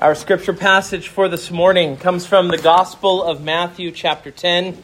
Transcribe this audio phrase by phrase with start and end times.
[0.00, 4.82] Our scripture passage for this morning comes from the Gospel of Matthew, chapter 10,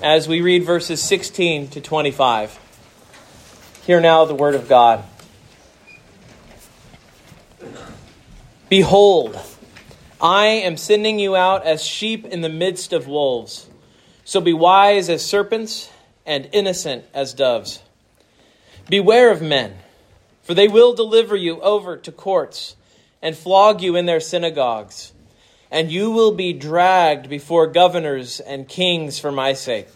[0.00, 2.58] as we read verses 16 to 25.
[3.84, 5.04] Hear now the word of God.
[8.70, 9.38] Behold,
[10.22, 13.68] I am sending you out as sheep in the midst of wolves.
[14.24, 15.90] So be wise as serpents
[16.24, 17.82] and innocent as doves.
[18.88, 19.76] Beware of men,
[20.42, 22.75] for they will deliver you over to courts
[23.22, 25.12] and flog you in their synagogues,
[25.70, 29.88] and you will be dragged before governors and kings for my sake,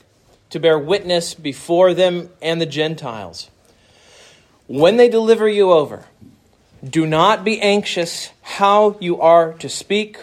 [0.50, 3.50] to bear witness before them and the Gentiles.
[4.66, 6.04] When they deliver you over,
[6.82, 10.18] do not be anxious how you are to speak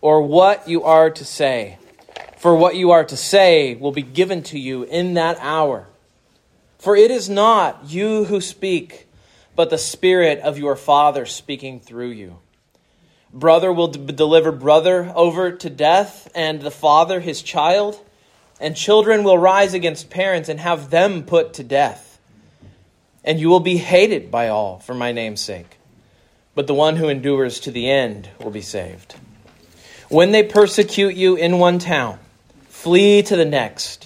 [0.00, 1.78] or what you are to say,
[2.36, 5.86] for what you are to say will be given to you in that hour.
[6.78, 9.05] For it is not you who speak
[9.56, 12.38] but the Spirit of your Father speaking through you.
[13.32, 18.00] Brother will d- deliver brother over to death, and the father his child,
[18.60, 22.18] and children will rise against parents and have them put to death.
[23.24, 25.78] And you will be hated by all for my name's sake,
[26.54, 29.16] but the one who endures to the end will be saved.
[30.08, 32.18] When they persecute you in one town,
[32.68, 34.05] flee to the next.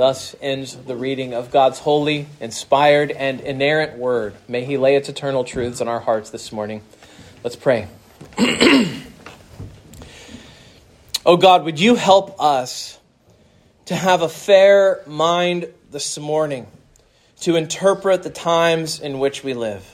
[0.00, 4.32] Thus ends the reading of God's holy, inspired, and inerrant word.
[4.48, 6.80] May He lay its eternal truths on our hearts this morning.
[7.44, 7.86] Let's pray.
[11.26, 12.98] oh God, would you help us
[13.84, 16.66] to have a fair mind this morning
[17.40, 19.86] to interpret the times in which we live?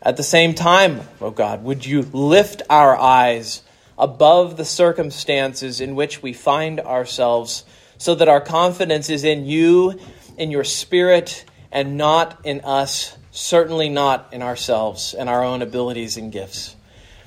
[0.00, 3.60] At the same time, oh God, would you lift our eyes
[3.98, 7.66] above the circumstances in which we find ourselves?
[7.98, 9.98] So that our confidence is in you,
[10.36, 16.16] in your spirit, and not in us, certainly not in ourselves and our own abilities
[16.16, 16.74] and gifts.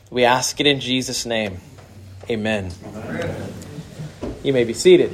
[0.10, 1.60] We ask it in Jesus' name.
[2.30, 2.72] Amen.
[4.44, 5.12] You may be seated.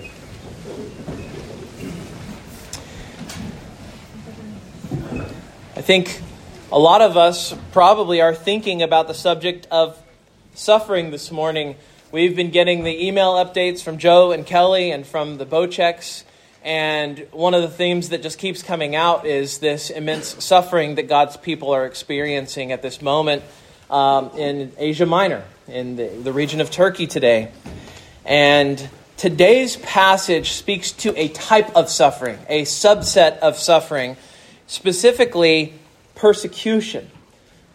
[5.76, 6.22] I think
[6.72, 10.02] a lot of us probably are thinking about the subject of
[10.54, 11.76] suffering this morning
[12.10, 16.24] We've been getting the email updates from Joe and Kelly and from the Bochecks.
[16.64, 21.10] And one of the themes that just keeps coming out is this immense suffering that
[21.10, 23.44] God's people are experiencing at this moment
[23.90, 27.52] um, in Asia Minor, in the, the region of Turkey today.
[28.24, 34.16] And today's passage speaks to a type of suffering, a subset of suffering,
[34.66, 35.74] specifically
[36.16, 37.12] persecution.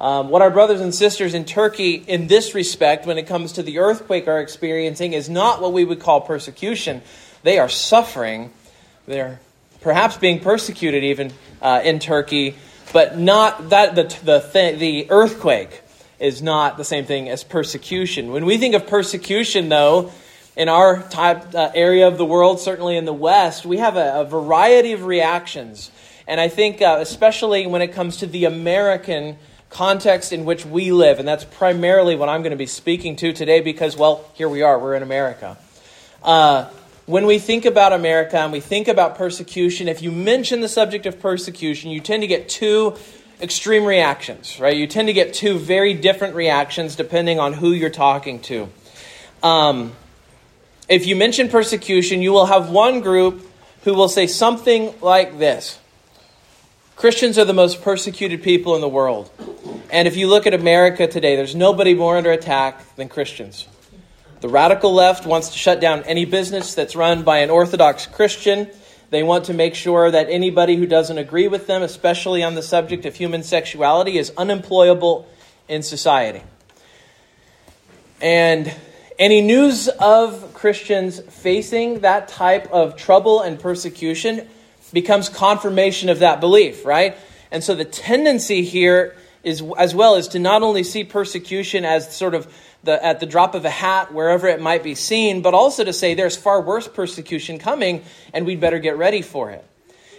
[0.02, 3.62] Um, what our brothers and sisters in Turkey, in this respect, when it comes to
[3.62, 7.02] the earthquake, are experiencing is not what we would call persecution.
[7.44, 8.52] They are suffering.
[9.06, 9.38] They're
[9.80, 11.32] perhaps being persecuted even
[11.62, 12.56] uh, in Turkey,
[12.92, 15.82] but not that the the th- the earthquake
[16.19, 18.32] is not the same thing as persecution.
[18.32, 20.10] When we think of persecution, though,
[20.56, 24.22] in our type, uh, area of the world, certainly in the West, we have a,
[24.22, 25.92] a variety of reactions,
[26.26, 29.36] and I think uh, especially when it comes to the American
[29.72, 31.19] context in which we live.
[31.19, 34.62] And that's primarily what I'm going to be speaking to today because, well, here we
[34.62, 35.56] are, we're in America.
[36.22, 36.69] Uh,
[37.06, 41.06] when we think about America and we think about persecution, if you mention the subject
[41.06, 42.97] of persecution, you tend to get two
[43.41, 44.77] extreme reactions, right?
[44.77, 48.69] You tend to get two very different reactions depending on who you're talking to.
[49.43, 49.93] Um,
[50.88, 53.49] if you mention persecution, you will have one group
[53.82, 55.78] who will say something like this
[57.02, 59.28] Christians are the most persecuted people in the world.
[59.90, 63.66] And if you look at America today, there's nobody more under attack than Christians.
[64.40, 68.70] The radical left wants to shut down any business that's run by an Orthodox Christian.
[69.10, 72.62] They want to make sure that anybody who doesn't agree with them, especially on the
[72.62, 75.28] subject of human sexuality, is unemployable
[75.66, 76.44] in society.
[78.20, 78.72] And
[79.19, 84.48] any news of Christians facing that type of trouble and persecution
[84.93, 87.17] becomes confirmation of that belief, right?
[87.50, 92.15] And so the tendency here is as well is to not only see persecution as
[92.15, 92.53] sort of
[92.85, 95.93] the, at the drop of a hat wherever it might be seen, but also to
[95.93, 99.65] say there's far worse persecution coming and we'd better get ready for it.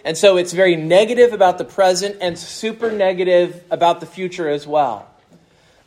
[0.06, 4.68] And so it's very negative about the present and super negative about the future as
[4.68, 5.10] well.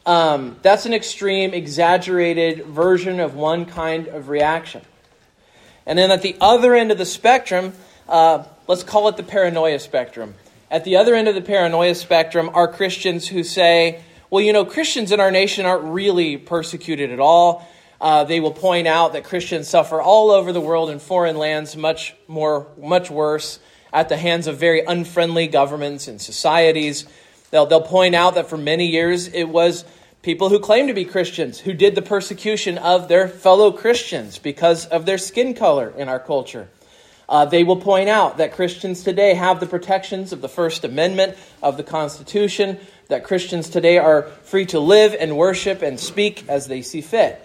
[0.06, 4.83] Um, that's an extreme, exaggerated version of one kind of reaction.
[5.85, 7.75] And then at the other end of the spectrum,
[8.08, 10.35] uh, let's call it the paranoia spectrum.
[10.70, 14.64] At the other end of the paranoia spectrum are Christians who say, well, you know,
[14.64, 17.67] Christians in our nation aren't really persecuted at all.
[18.00, 21.76] Uh, they will point out that Christians suffer all over the world in foreign lands
[21.76, 23.58] much more, much worse
[23.93, 27.06] at the hands of very unfriendly governments and societies.
[27.50, 29.85] They'll, they'll point out that for many years it was
[30.23, 34.85] people who claim to be Christians who did the persecution of their fellow Christians because
[34.87, 36.69] of their skin color in our culture.
[37.28, 41.37] Uh, they will point out that Christians today have the protections of the First Amendment
[41.62, 42.78] of the Constitution,
[43.08, 47.43] that Christians today are free to live and worship and speak as they see fit.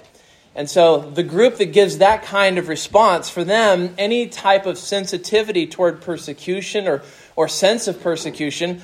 [0.53, 4.77] And so, the group that gives that kind of response, for them, any type of
[4.77, 7.03] sensitivity toward persecution or,
[7.37, 8.81] or sense of persecution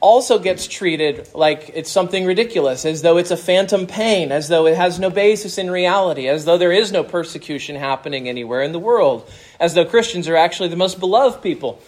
[0.00, 4.66] also gets treated like it's something ridiculous, as though it's a phantom pain, as though
[4.66, 8.72] it has no basis in reality, as though there is no persecution happening anywhere in
[8.72, 11.82] the world, as though Christians are actually the most beloved people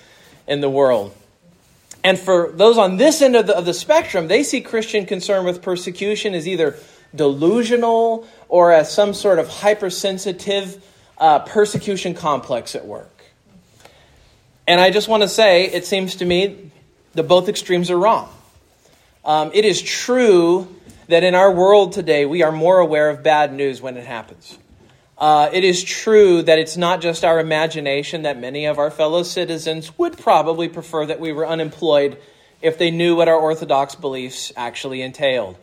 [0.46, 1.14] in the world.
[2.04, 5.44] And for those on this end of the, of the spectrum, they see Christian concern
[5.44, 6.76] with persecution as either
[7.14, 10.84] delusional or as some sort of hypersensitive
[11.16, 13.08] uh, persecution complex at work.
[14.66, 16.71] And I just want to say, it seems to me
[17.14, 18.28] that both extremes are wrong.
[19.24, 20.68] Um, it is true
[21.08, 24.58] that in our world today, we are more aware of bad news when it happens.
[25.18, 29.22] Uh, it is true that it's not just our imagination that many of our fellow
[29.22, 32.18] citizens would probably prefer that we were unemployed
[32.60, 35.56] if they knew what our orthodox beliefs actually entailed.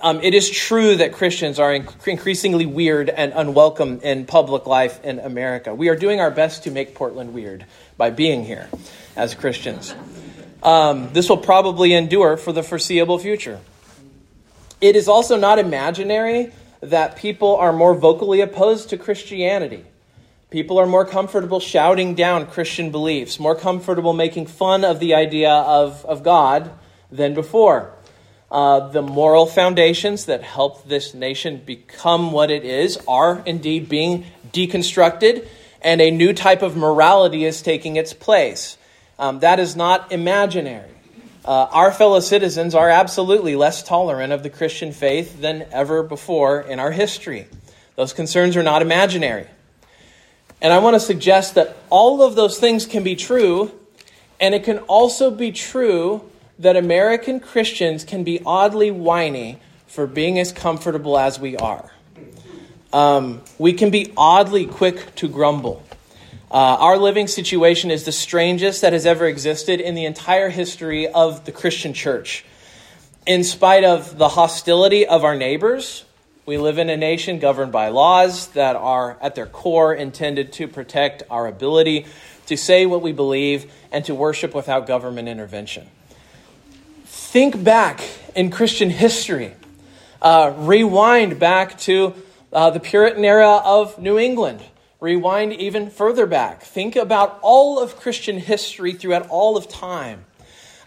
[0.00, 5.18] Um, it is true that Christians are increasingly weird and unwelcome in public life in
[5.18, 5.74] America.
[5.74, 7.66] We are doing our best to make Portland weird
[7.96, 8.68] by being here
[9.16, 9.94] as Christians.
[10.64, 13.60] Um, this will probably endure for the foreseeable future.
[14.80, 19.84] It is also not imaginary that people are more vocally opposed to Christianity.
[20.50, 25.50] People are more comfortable shouting down Christian beliefs, more comfortable making fun of the idea
[25.50, 26.70] of, of God
[27.10, 27.92] than before.
[28.50, 34.24] Uh, the moral foundations that helped this nation become what it is are indeed being
[34.52, 35.46] deconstructed,
[35.82, 38.78] and a new type of morality is taking its place.
[39.18, 40.90] Um, that is not imaginary.
[41.44, 46.60] Uh, our fellow citizens are absolutely less tolerant of the Christian faith than ever before
[46.60, 47.46] in our history.
[47.96, 49.46] Those concerns are not imaginary.
[50.62, 53.70] And I want to suggest that all of those things can be true,
[54.40, 56.22] and it can also be true
[56.58, 61.92] that American Christians can be oddly whiny for being as comfortable as we are.
[62.92, 65.82] Um, we can be oddly quick to grumble.
[66.50, 71.08] Uh, our living situation is the strangest that has ever existed in the entire history
[71.08, 72.44] of the Christian church.
[73.26, 76.04] In spite of the hostility of our neighbors,
[76.46, 80.68] we live in a nation governed by laws that are, at their core, intended to
[80.68, 82.06] protect our ability
[82.46, 85.88] to say what we believe and to worship without government intervention.
[87.06, 88.02] Think back
[88.36, 89.54] in Christian history.
[90.20, 92.14] Uh, rewind back to
[92.52, 94.62] uh, the Puritan era of New England
[95.04, 96.62] Rewind even further back.
[96.62, 100.24] Think about all of Christian history throughout all of time.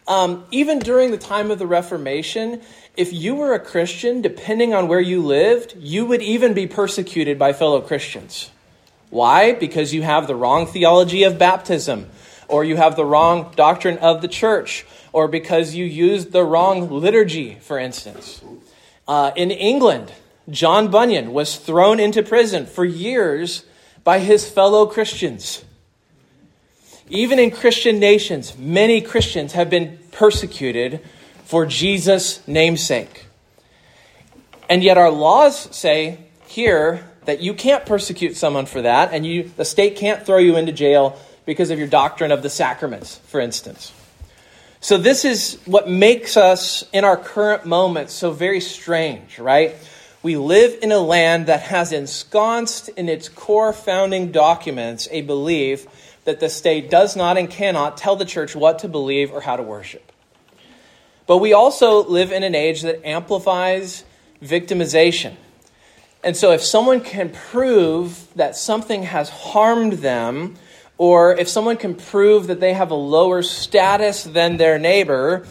[0.08, 2.64] Um, even during the time of the Reformation,
[2.96, 7.38] if you were a Christian, depending on where you lived, you would even be persecuted
[7.38, 8.50] by fellow Christians.
[9.12, 9.52] Why?
[9.54, 12.10] Because you have the wrong theology of baptism,
[12.48, 16.90] or you have the wrong doctrine of the church, or because you used the wrong
[16.90, 18.42] liturgy, for instance.
[19.08, 20.12] Uh, in England,
[20.50, 23.64] John Bunyan was thrown into prison for years
[24.08, 25.66] by his fellow Christians.
[27.10, 31.02] Even in Christian nations, many Christians have been persecuted
[31.44, 33.26] for Jesus' namesake.
[34.70, 39.52] And yet our laws say here that you can't persecute someone for that, and you,
[39.58, 43.42] the state can't throw you into jail because of your doctrine of the sacraments, for
[43.42, 43.92] instance.
[44.80, 49.76] So, this is what makes us in our current moment so very strange, right?
[50.28, 55.88] We live in a land that has ensconced in its core founding documents a belief
[56.26, 59.56] that the state does not and cannot tell the church what to believe or how
[59.56, 60.12] to worship.
[61.28, 64.04] But we also live in an age that amplifies
[64.44, 65.38] victimization.
[66.26, 70.56] And so, if someone can prove that something has harmed them,
[70.98, 75.48] or if someone can prove that they have a lower status than their neighbor,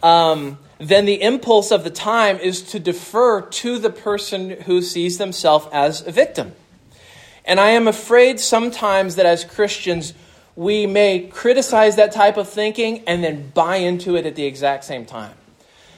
[0.00, 5.18] um, then the impulse of the time is to defer to the person who sees
[5.18, 6.52] themselves as a victim.
[7.44, 10.12] And I am afraid sometimes that as Christians,
[10.56, 14.84] we may criticize that type of thinking and then buy into it at the exact
[14.84, 15.34] same time,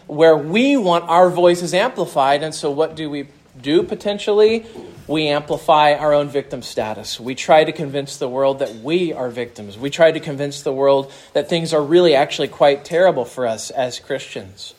[0.06, 2.42] where we want our voices amplified.
[2.42, 3.28] And so, what do we
[3.64, 4.64] do potentially,
[5.08, 7.18] we amplify our own victim status.
[7.18, 9.76] We try to convince the world that we are victims.
[9.76, 13.70] We try to convince the world that things are really actually quite terrible for us
[13.70, 14.74] as Christians.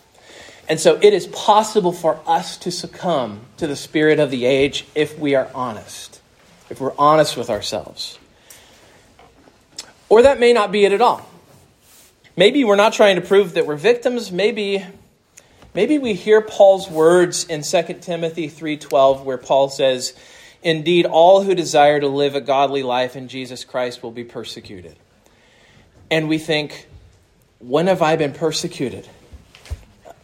[0.69, 4.85] And so it is possible for us to succumb to the spirit of the age
[4.95, 6.21] if we are honest,
[6.69, 8.17] if we're honest with ourselves.
[10.09, 11.27] Or that may not be it at all.
[12.37, 14.31] Maybe we're not trying to prove that we're victims.
[14.31, 14.83] Maybe,
[15.75, 20.13] maybe we hear Paul's words in 2 Timothy 3.12 where Paul says,
[20.63, 24.95] Indeed, all who desire to live a godly life in Jesus Christ will be persecuted.
[26.09, 26.87] And we think,
[27.59, 29.07] when have I been persecuted?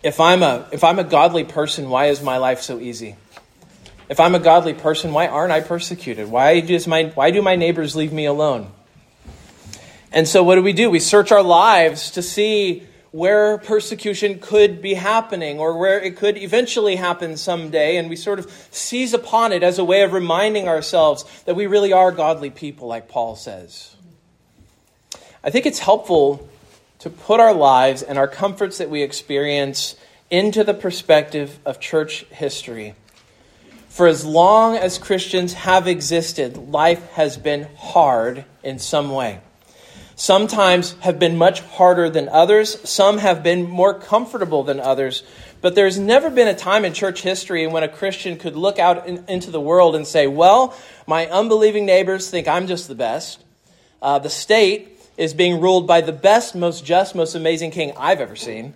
[0.02, 3.18] If I'm a, if I'm a godly person, why is my life so easy?
[4.10, 6.30] If I'm a godly person, why aren't I persecuted?
[6.30, 8.72] Why, does my, why do my neighbors leave me alone?
[10.12, 10.90] And so, what do we do?
[10.90, 16.38] We search our lives to see where persecution could be happening or where it could
[16.38, 20.68] eventually happen someday, and we sort of seize upon it as a way of reminding
[20.68, 23.96] ourselves that we really are godly people, like Paul says.
[25.44, 26.48] I think it's helpful
[27.00, 29.96] to put our lives and our comforts that we experience
[30.30, 32.96] into the perspective of church history.
[33.90, 39.42] For as long as Christians have existed, life has been hard in some way
[40.22, 45.24] sometimes have been much harder than others, some have been more comfortable than others.
[45.62, 49.08] But there's never been a time in church history when a Christian could look out
[49.08, 53.44] in, into the world and say, Well, my unbelieving neighbors think I'm just the best.
[54.00, 58.22] Uh, the state is being ruled by the best, most just, most amazing king I've
[58.22, 58.76] ever seen.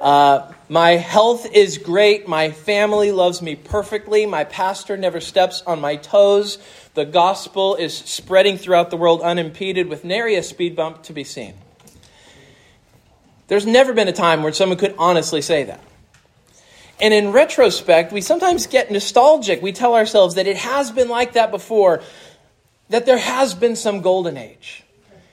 [0.00, 2.28] Uh, my health is great.
[2.28, 4.26] My family loves me perfectly.
[4.26, 6.58] My pastor never steps on my toes.
[6.94, 11.24] The gospel is spreading throughout the world unimpeded with nary a speed bump to be
[11.24, 11.54] seen.
[13.48, 15.80] There's never been a time where someone could honestly say that.
[17.00, 19.62] And in retrospect, we sometimes get nostalgic.
[19.62, 22.02] We tell ourselves that it has been like that before,
[22.88, 24.82] that there has been some golden age.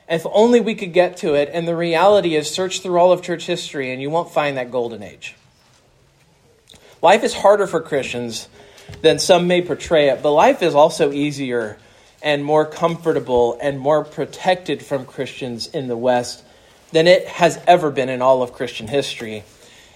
[0.10, 1.50] If only we could get to it.
[1.54, 4.72] And the reality is, search through all of church history and you won't find that
[4.72, 5.36] golden age.
[7.02, 8.48] Life is harder for Christians
[9.02, 11.78] than some may portray it, but life is also easier
[12.22, 16.44] and more comfortable and more protected from Christians in the West
[16.94, 19.44] than it has ever been in all of Christian history.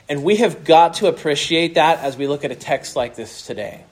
[0.10, 3.46] And we have got to appreciate that as we look at a text like this
[3.46, 3.84] today.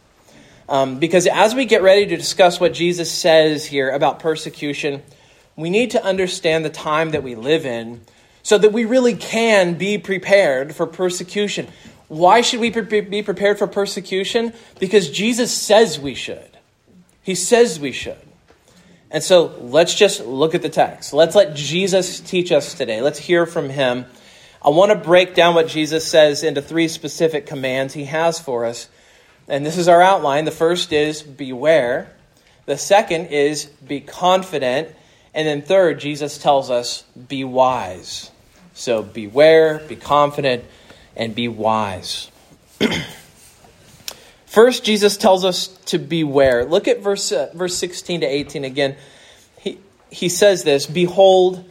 [0.68, 5.04] Um, because as we get ready to discuss what Jesus says here about persecution,
[5.56, 8.02] we need to understand the time that we live in
[8.44, 11.68] so that we really can be prepared for persecution.
[12.08, 14.54] Why should we be prepared for persecution?
[14.80, 16.58] Because Jesus says we should.
[17.24, 18.18] He says we should.
[19.10, 21.14] And so let's just look at the text.
[21.14, 23.02] Let's let Jesus teach us today.
[23.02, 24.06] Let's hear from him.
[24.62, 28.66] I want to break down what Jesus says into three specific commands he has for
[28.66, 28.90] us.
[29.48, 30.46] And this is our outline.
[30.46, 32.12] The first is beware.
[32.66, 34.90] The second is be confident.
[35.36, 38.32] And then third, Jesus tells us, be wise.
[38.74, 40.64] So beware, be confident,
[41.14, 42.32] and be wise.
[44.46, 46.64] First, Jesus tells us to beware.
[46.64, 48.96] Look at verse, uh, verse 16 to 18 again.
[49.60, 49.78] He,
[50.10, 51.70] he says this Behold,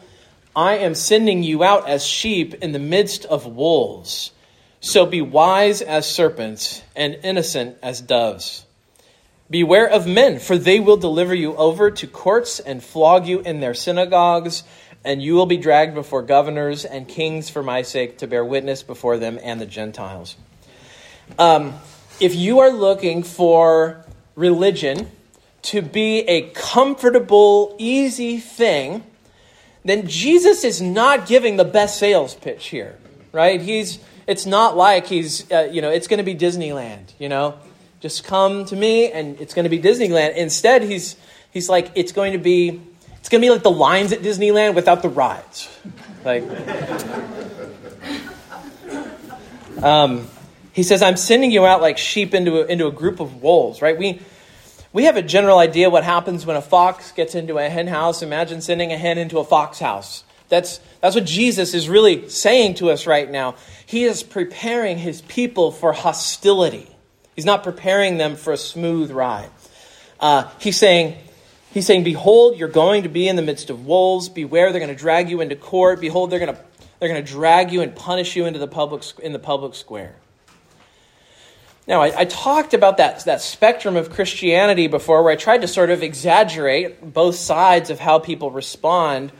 [0.55, 4.31] I am sending you out as sheep in the midst of wolves.
[4.81, 8.64] So be wise as serpents and innocent as doves.
[9.51, 13.61] Beware of men, for they will deliver you over to courts and flog you in
[13.61, 14.65] their synagogues,
[15.05, 18.83] and you will be dragged before governors and kings for my sake to bear witness
[18.83, 20.37] before them and the Gentiles.
[21.39, 21.75] Um,
[22.21, 25.11] if you are looking for religion
[25.63, 29.03] to be a comfortable, easy thing,
[29.85, 32.97] then Jesus is not giving the best sales pitch here,
[33.33, 33.61] right?
[33.61, 37.59] He's it's not like he's uh, you know it's going to be Disneyland, you know.
[38.05, 40.37] Just come to me and it's going to be Disneyland.
[40.37, 41.17] Instead, he's,
[41.53, 42.83] he's like, it's going to be,
[43.17, 45.71] it's going to be like the lines at Disneyland without the rides.
[46.23, 46.43] Like,
[49.83, 50.29] um,
[50.75, 53.81] he says, I'm sending you out like sheep into a, into a group of wolves,
[53.81, 53.99] right?
[53.99, 54.21] We,
[54.93, 58.21] we have a general idea what happens when a fox gets into a hen house.
[58.21, 60.25] Imagine sending a hen into a fox house.
[60.51, 63.55] That's, that's what Jesus is really saying to us right now.
[63.87, 66.91] He is preparing his people for hostility.
[67.35, 69.51] He's not preparing them for a smooth ride.
[70.21, 71.17] Uh, he's saying,
[71.73, 74.29] he's saying, behold, you're going to be in the midst of wolves.
[74.29, 76.01] Beware, they're going to drag you into court.
[76.01, 76.61] Behold, they're going to,
[77.01, 80.17] they're going to drag you and punish you into the public, in the public square.
[81.87, 85.69] Now, I, I, talked about that, that spectrum of Christianity before where I tried to
[85.69, 89.33] sort of exaggerate both sides of how people respond.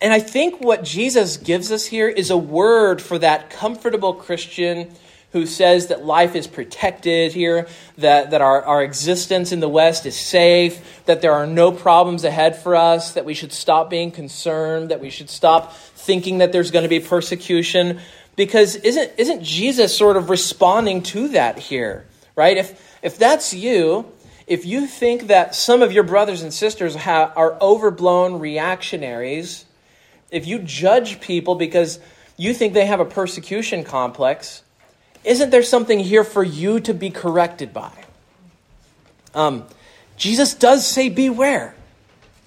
[0.00, 4.92] And I think what Jesus gives us here is a word for that comfortable Christian
[5.32, 7.66] who says that life is protected here,
[7.98, 12.24] that, that our, our existence in the West is safe, that there are no problems
[12.24, 16.52] ahead for us, that we should stop being concerned, that we should stop thinking that
[16.52, 17.98] there's going to be persecution.
[18.36, 22.58] Because isn't, isn't Jesus sort of responding to that here, right?
[22.58, 24.06] If, if that's you,
[24.46, 29.64] if you think that some of your brothers and sisters have, are overblown reactionaries,
[30.30, 32.00] if you judge people because
[32.36, 34.62] you think they have a persecution complex,
[35.24, 37.92] isn't there something here for you to be corrected by?
[39.34, 39.64] Um,
[40.16, 41.74] Jesus does say, Beware.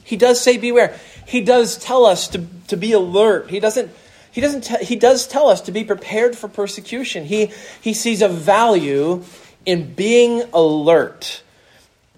[0.03, 0.97] He does say, Beware.
[1.25, 3.49] He does tell us to, to be alert.
[3.49, 3.91] He doesn't.
[4.31, 7.23] He, doesn't te- he does tell us to be prepared for persecution.
[7.23, 9.23] He, he sees a value
[9.65, 11.41] in being alert.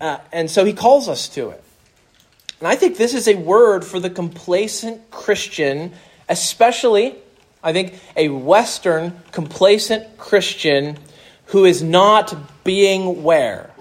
[0.01, 1.63] Uh, and so he calls us to it.
[2.59, 5.93] And I think this is a word for the complacent Christian,
[6.27, 7.15] especially
[7.67, 10.97] I think a Western complacent Christian
[11.47, 13.71] who is not being where?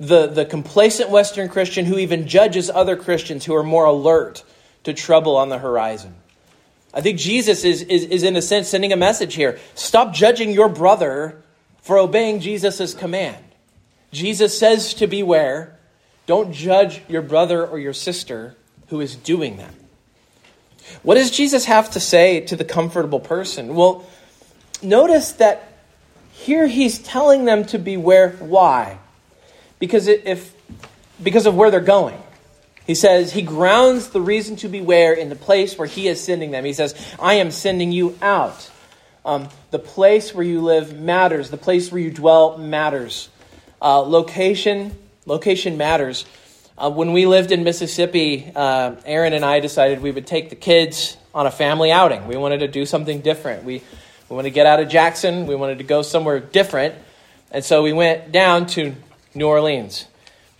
[0.00, 4.42] The, the complacent Western Christian who even judges other Christians who are more alert
[4.82, 6.12] to trouble on the horizon.
[6.92, 9.60] I think Jesus is, is, is in a sense, sending a message here.
[9.76, 11.40] Stop judging your brother
[11.82, 13.44] for obeying Jesus' command.
[14.10, 15.78] Jesus says to beware.
[16.26, 18.56] Don't judge your brother or your sister
[18.88, 19.83] who is doing that.
[21.02, 23.74] What does Jesus have to say to the comfortable person?
[23.74, 24.06] Well,
[24.82, 25.72] notice that
[26.32, 28.30] here he's telling them to beware.
[28.30, 28.98] Why?
[29.78, 30.54] Because if
[31.22, 32.20] because of where they're going.
[32.86, 36.50] He says he grounds the reason to beware in the place where he is sending
[36.50, 36.64] them.
[36.64, 38.70] He says, "I am sending you out."
[39.24, 41.48] Um, the place where you live matters.
[41.50, 43.30] The place where you dwell matters.
[43.80, 46.26] Uh, location, location matters.
[46.76, 50.56] Uh, when we lived in Mississippi, uh, Aaron and I decided we would take the
[50.56, 52.26] kids on a family outing.
[52.26, 53.62] We wanted to do something different.
[53.62, 53.80] We,
[54.28, 55.46] we wanted to get out of Jackson.
[55.46, 56.96] We wanted to go somewhere different.
[57.52, 58.92] And so we went down to
[59.34, 60.06] New Orleans.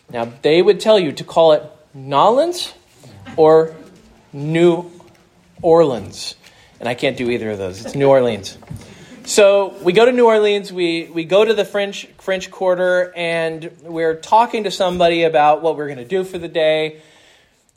[0.09, 2.73] Now, they would tell you to call it Nolans
[3.37, 3.75] or
[4.33, 4.93] New
[5.63, 6.37] Orleans.
[6.79, 7.85] And I can't do either of those.
[7.85, 8.57] It's New Orleans.
[9.27, 13.71] So we go to New Orleans, we, we go to the French, French Quarter, and
[13.81, 17.01] we're talking to somebody about what we're going to do for the day.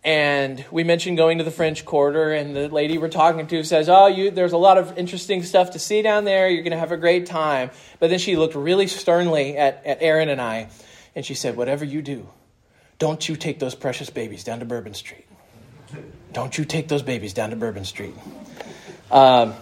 [0.03, 3.88] And we mentioned going to the French Quarter, and the lady we're talking to says,
[3.88, 6.49] Oh, you, there's a lot of interesting stuff to see down there.
[6.49, 7.71] You're going to have a great time.
[8.01, 10.69] But then she looked really sternly at, at Aaron and I,
[11.15, 12.27] and she said, Whatever you do,
[12.99, 15.25] don't you take those precious babies down to Bourbon Street.
[16.33, 18.15] Don't you take those babies down to Bourbon Street.
[19.10, 19.53] Um,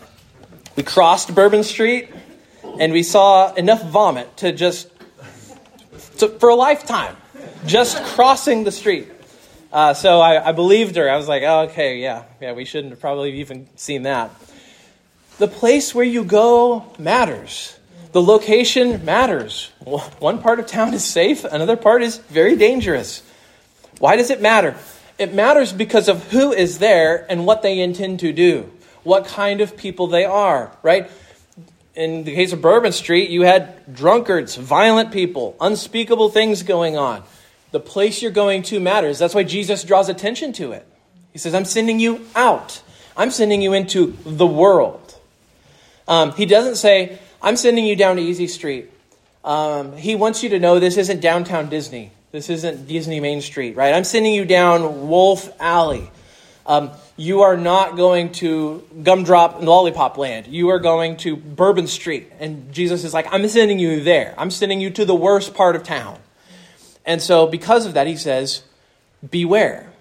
[0.75, 2.09] we crossed Bourbon Street
[2.79, 4.89] and we saw enough vomit to just,
[6.17, 7.15] to, for a lifetime,
[7.65, 9.09] just crossing the street.
[9.71, 11.09] Uh, so I, I, believed her.
[11.09, 14.31] I was like, oh, okay, yeah, yeah, we shouldn't have probably even seen that.
[15.37, 17.77] The place where you go matters.
[18.13, 19.71] The location matters.
[20.19, 23.21] One part of town is safe, another part is very dangerous.
[23.99, 24.75] Why does it matter?
[25.17, 28.71] It matters because of who is there and what they intend to do
[29.05, 31.09] what kind of people they are, right?
[31.95, 37.23] In the case of Bourbon Street, you had drunkards, violent people, unspeakable things going on.
[37.71, 39.17] The place you're going to matters.
[39.19, 40.85] That's why Jesus draws attention to it.
[41.31, 42.81] He says, I'm sending you out,
[43.15, 45.17] I'm sending you into the world.
[46.07, 48.89] Um, he doesn't say, I'm sending you down to Easy Street.
[49.43, 52.11] Um, he wants you to know this isn't downtown Disney.
[52.31, 53.93] This isn't Disney Main Street, right?
[53.93, 56.09] I'm sending you down Wolf Alley.
[56.65, 60.47] Um, you are not going to gumdrop and lollipop land.
[60.47, 62.31] You are going to Bourbon Street.
[62.39, 64.33] And Jesus is like, I'm sending you there.
[64.37, 66.19] I'm sending you to the worst part of town.
[67.05, 68.63] And so, because of that, he says,
[69.29, 69.91] Beware.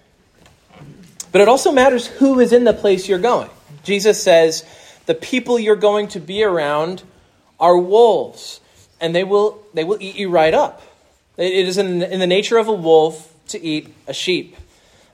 [1.30, 3.50] But it also matters who is in the place you're going.
[3.84, 4.64] Jesus says,
[5.06, 7.02] The people you're going to be around
[7.60, 8.60] are wolves,
[9.00, 10.82] and they will, they will eat you right up.
[11.36, 14.56] It is in, in the nature of a wolf to eat a sheep.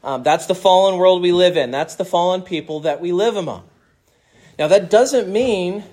[0.03, 1.71] Um, that's the fallen world we live in.
[1.71, 3.65] That's the fallen people that we live among.
[4.59, 5.85] Now, that doesn't mean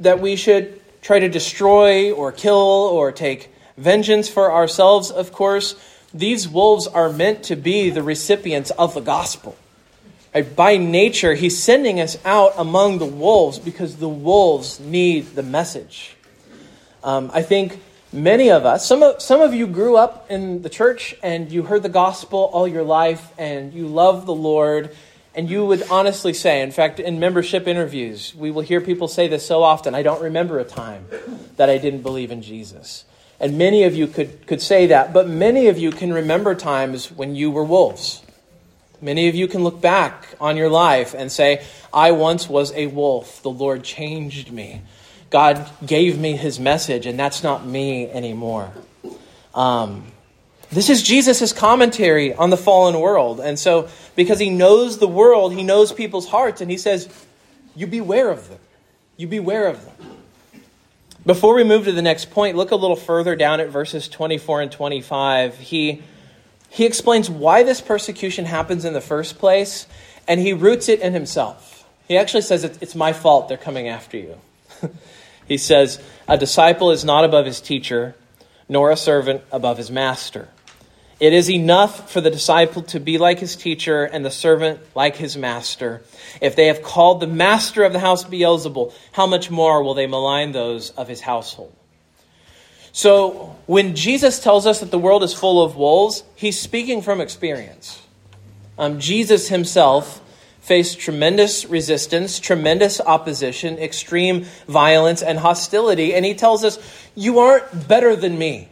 [0.00, 5.74] that we should try to destroy or kill or take vengeance for ourselves, of course.
[6.12, 9.56] These wolves are meant to be the recipients of the gospel.
[10.34, 10.56] Right?
[10.56, 16.16] By nature, he's sending us out among the wolves because the wolves need the message.
[17.02, 17.80] Um, I think
[18.12, 21.62] many of us, some of, some of you grew up in the church and you
[21.62, 24.94] heard the gospel all your life and you love the Lord.
[25.34, 29.28] And you would honestly say, in fact, in membership interviews, we will hear people say
[29.28, 31.06] this so often I don't remember a time
[31.56, 33.04] that I didn't believe in Jesus.
[33.38, 37.10] And many of you could, could say that, but many of you can remember times
[37.10, 38.22] when you were wolves.
[39.00, 42.88] Many of you can look back on your life and say, I once was a
[42.88, 43.42] wolf.
[43.42, 44.82] The Lord changed me.
[45.30, 48.72] God gave me his message, and that's not me anymore.
[49.54, 50.04] Um,
[50.70, 53.40] this is Jesus' commentary on the fallen world.
[53.40, 57.08] And so, because he knows the world, he knows people's hearts, and he says,
[57.74, 58.58] You beware of them.
[59.16, 59.94] You beware of them.
[61.26, 64.62] Before we move to the next point, look a little further down at verses 24
[64.62, 65.58] and 25.
[65.58, 66.02] He,
[66.70, 69.86] he explains why this persecution happens in the first place,
[70.26, 71.84] and he roots it in himself.
[72.08, 74.40] He actually says, It's my fault they're coming after you.
[75.50, 78.14] he says, A disciple is not above his teacher,
[78.68, 80.48] nor a servant above his master.
[81.18, 85.16] It is enough for the disciple to be like his teacher and the servant like
[85.16, 86.02] his master.
[86.40, 90.06] If they have called the master of the house Beelzebul, how much more will they
[90.06, 91.74] malign those of his household?
[92.92, 97.20] So, when Jesus tells us that the world is full of wolves, he's speaking from
[97.20, 98.00] experience.
[98.78, 100.22] Um, Jesus himself
[100.70, 106.78] faced tremendous resistance, tremendous opposition, extreme violence, and hostility, and he tells us,
[107.16, 108.68] You aren't better than me.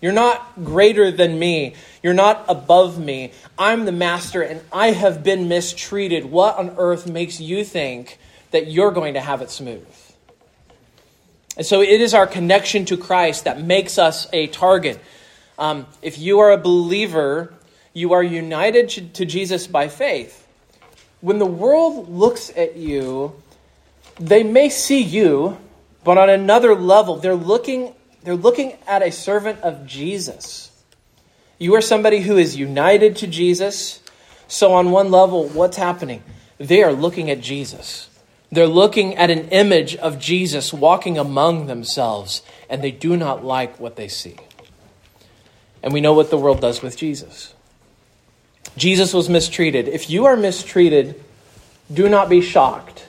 [0.00, 1.74] You're not greater than me.
[2.04, 3.32] You're not above me.
[3.58, 6.26] I'm the master and I have been mistreated.
[6.26, 8.16] What on earth makes you think
[8.52, 9.84] that you're going to have it smooth?
[11.56, 15.00] And so it is our connection to Christ that makes us a target.
[15.58, 17.52] Um, if you are a believer,
[17.92, 20.41] you are united to Jesus by faith.
[21.22, 23.40] When the world looks at you,
[24.20, 25.56] they may see you,
[26.04, 30.70] but on another level, they're looking they're looking at a servant of Jesus.
[31.58, 34.00] You are somebody who is united to Jesus.
[34.46, 36.22] So, on one level, what's happening?
[36.58, 38.08] They are looking at Jesus.
[38.52, 43.80] They're looking at an image of Jesus walking among themselves, and they do not like
[43.80, 44.36] what they see.
[45.82, 47.54] And we know what the world does with Jesus.
[48.76, 49.88] Jesus was mistreated.
[49.88, 51.22] If you are mistreated,
[51.92, 53.06] do not be shocked.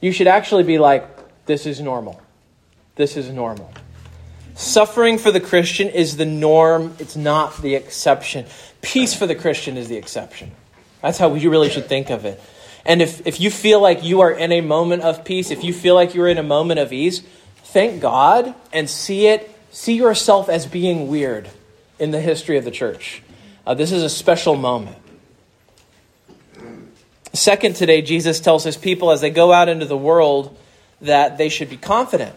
[0.00, 1.06] You should actually be like,
[1.46, 2.20] this is normal.
[2.96, 3.72] This is normal.
[4.54, 8.44] Suffering for the Christian is the norm, it's not the exception.
[8.82, 10.50] Peace for the Christian is the exception.
[11.00, 12.40] That's how you really should think of it.
[12.84, 15.72] And if, if you feel like you are in a moment of peace, if you
[15.72, 17.22] feel like you're in a moment of ease,
[17.64, 21.48] thank God and see it, see yourself as being weird
[21.98, 23.22] in the history of the church.
[23.64, 24.96] Uh, this is a special moment.
[27.32, 30.56] Second, today, Jesus tells his people as they go out into the world
[31.00, 32.34] that they should be confident.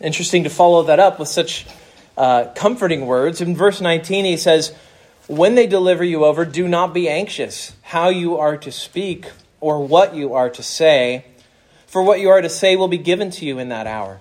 [0.00, 1.66] Interesting to follow that up with such
[2.16, 3.40] uh, comforting words.
[3.40, 4.72] In verse 19, he says,
[5.26, 9.26] When they deliver you over, do not be anxious how you are to speak
[9.60, 11.24] or what you are to say,
[11.86, 14.20] for what you are to say will be given to you in that hour.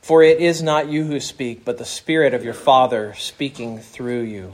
[0.00, 4.22] For it is not you who speak, but the Spirit of your Father speaking through
[4.22, 4.52] you.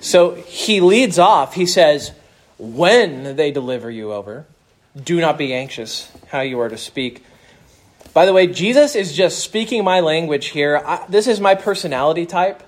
[0.00, 1.54] So he leads off.
[1.54, 2.12] He says,
[2.58, 4.46] When they deliver you over,
[4.96, 7.22] do not be anxious how you are to speak
[8.12, 10.82] by the way, Jesus is just speaking my language here.
[10.84, 12.62] I, this is my personality type.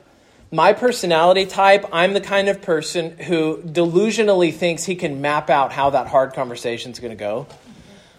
[0.52, 5.72] My personality type, I'm the kind of person who delusionally thinks he can map out
[5.72, 7.46] how that hard conversation is going to go.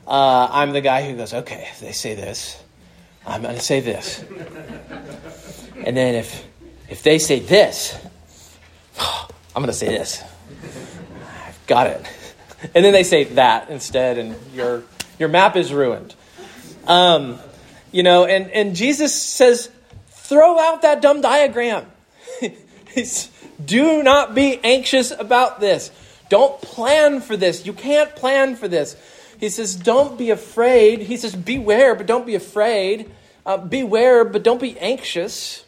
[0.06, 2.62] Uh, I'm the guy who goes, okay, if they say this,
[3.26, 4.22] I'm going to say this.
[5.86, 6.46] And then if,
[6.90, 7.98] if they say this,
[9.56, 10.24] I'm going to say this.
[11.46, 12.06] I've got it.
[12.74, 14.84] And then they say that instead, and your,
[15.20, 16.16] your map is ruined.
[16.88, 17.38] Um,
[17.92, 19.70] you know, and, and Jesus says,
[20.08, 21.86] throw out that dumb diagram.
[23.66, 25.92] Do not be anxious about this.
[26.30, 27.66] Don't plan for this.
[27.66, 28.96] You can't plan for this.
[29.40, 31.02] He says, don't be afraid.
[31.02, 33.12] He says, beware, but don't be afraid.
[33.46, 35.63] Uh, beware, but don't be anxious.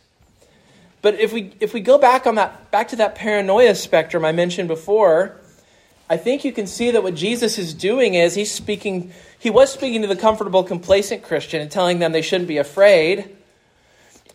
[1.05, 4.31] But if we if we go back on that back to that paranoia spectrum I
[4.31, 5.39] mentioned before,
[6.09, 9.71] I think you can see that what Jesus is doing is he's speaking he was
[9.71, 13.37] speaking to the comfortable, complacent Christian and telling them they shouldn't be afraid.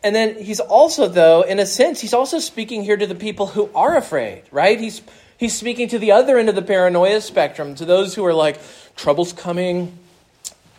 [0.04, 3.48] And then he's also, though, in a sense, he's also speaking here to the people
[3.48, 4.78] who are afraid, right?
[4.78, 5.02] He's,
[5.38, 8.61] he's speaking to the other end of the paranoia spectrum, to those who are like,
[8.94, 9.98] trouble's coming.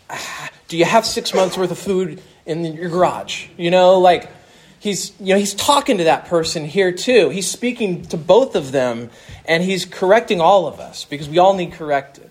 [0.10, 3.48] Ah, do you have six months worth of food in your garage?
[3.58, 4.32] You know, like,
[4.82, 7.30] he's, you know, he's talking to that person here too.
[7.30, 9.12] He's speaking to both of them,
[9.46, 12.30] and he's correcting all of us because we all need corrected.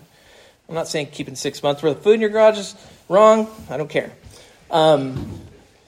[0.69, 2.75] I'm not saying keeping six months worth of food in your garage is
[3.09, 3.49] wrong.
[3.71, 4.13] I don't care.
[4.71, 5.41] Um,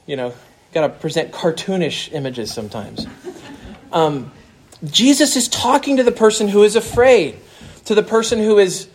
[0.06, 0.32] you know,
[0.72, 3.06] got to present cartoonish images sometimes.
[3.92, 4.32] Um,
[4.84, 7.38] Jesus is talking to the person who is afraid,
[7.84, 8.88] to the person who is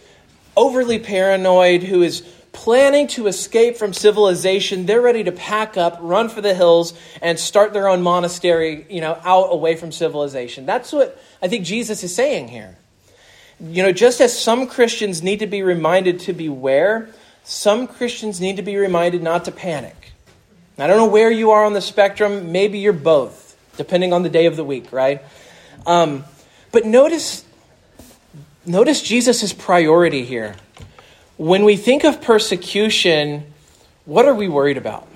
[0.56, 2.22] overly paranoid, who is
[2.58, 4.88] planning to escape from civilization.
[4.88, 9.00] They're ready to pack up, run for the hills, and start their own monastery, you
[9.00, 10.66] know, out away from civilization.
[10.66, 12.76] That's what I think Jesus is saying here.
[13.62, 17.10] You know, just as some Christians need to be reminded to beware,
[17.44, 20.14] some Christians need to be reminded not to panic.
[20.80, 22.52] I don't know where you are on the spectrum.
[22.52, 25.24] Maybe you're both, depending on the day of the week, right?
[25.86, 26.26] Um,
[26.72, 27.46] but notice,
[28.66, 30.56] notice Jesus' priority here.
[31.38, 33.54] When we think of persecution,
[34.06, 35.08] what are we worried about?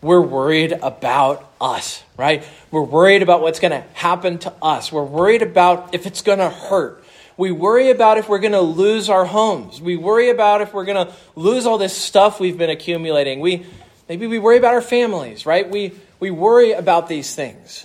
[0.00, 2.44] We're worried about us, right?
[2.70, 4.92] We're worried about what's going to happen to us.
[4.92, 7.02] We're worried about if it's going to hurt.
[7.36, 9.80] We worry about if we're going to lose our homes.
[9.80, 13.40] We worry about if we're going to lose all this stuff we've been accumulating.
[13.40, 13.66] We
[14.08, 15.68] maybe we worry about our families, right?
[15.68, 17.84] We we worry about these things.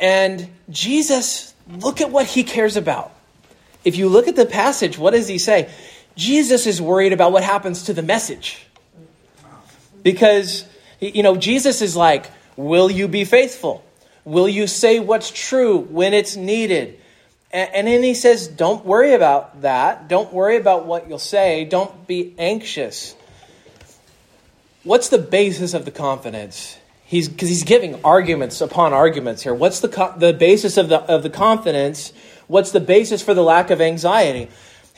[0.00, 3.12] And Jesus, look at what he cares about.
[3.84, 5.70] If you look at the passage, what does he say?
[6.18, 8.66] Jesus is worried about what happens to the message.
[10.02, 10.64] Because
[11.00, 13.84] you know, Jesus is like, Will you be faithful?
[14.24, 17.00] Will you say what's true when it's needed?
[17.50, 20.08] And, then he says, Don't worry about that.
[20.08, 21.64] Don't worry about what you'll say.
[21.64, 23.14] Don't be anxious.
[24.82, 26.76] What's the basis of the confidence?
[27.04, 29.54] He's because he's giving arguments upon arguments here.
[29.54, 32.12] What's the the basis of the of the confidence?
[32.48, 34.48] What's the basis for the lack of anxiety?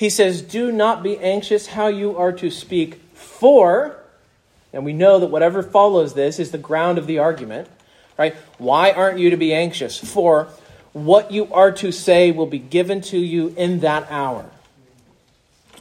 [0.01, 4.01] He says, "Do not be anxious how you are to speak, for
[4.73, 7.69] and we know that whatever follows this is the ground of the argument,
[8.17, 8.35] right?
[8.57, 9.99] Why aren't you to be anxious?
[9.99, 10.49] For
[10.95, 14.49] what you are to say will be given to you in that hour.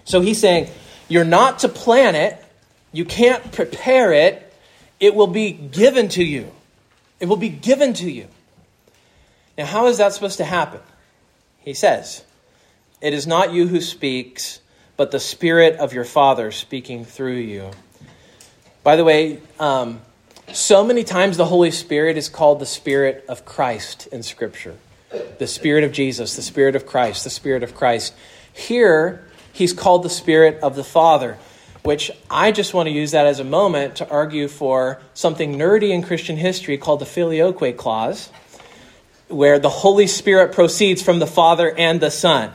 [0.04, 0.70] So he's saying,
[1.08, 2.44] you're not to plan it,
[2.92, 4.54] you can't prepare it,
[5.00, 6.52] it will be given to you.
[7.20, 8.28] It will be given to you.
[9.58, 10.82] Now, how is that supposed to happen?
[11.60, 12.24] He says,
[13.02, 14.60] It is not you who speaks,
[14.98, 17.72] but the Spirit of your Father speaking through you.
[18.84, 20.02] By the way, um,
[20.52, 24.76] so many times the Holy Spirit is called the Spirit of Christ in Scripture.
[25.38, 28.14] The Spirit of Jesus, the Spirit of Christ, the Spirit of Christ.
[28.52, 31.38] Here, he's called the Spirit of the Father,
[31.84, 35.92] which I just want to use that as a moment to argue for something nerdy
[35.92, 38.30] in Christian history called the Filioque Clause,
[39.30, 42.52] where the Holy Spirit proceeds from the Father and the Son.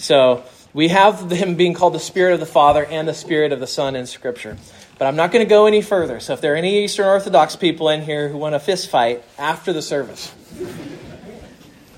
[0.00, 3.60] So we have him being called the Spirit of the Father and the Spirit of
[3.60, 4.56] the Son in Scripture.
[4.98, 6.20] But I'm not going to go any further.
[6.20, 9.22] So if there are any Eastern Orthodox people in here who want a fist fight
[9.38, 10.34] after the service.